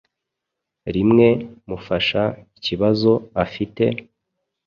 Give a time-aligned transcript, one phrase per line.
[0.95, 1.27] rimwe
[1.69, 2.21] mufasha
[2.57, 3.11] ikibazo
[3.43, 3.83] afite,